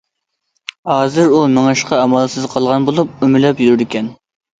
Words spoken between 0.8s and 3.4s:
ھازىر ئۇ مېڭىشقا ئامالسىز قالغان بولۇپ،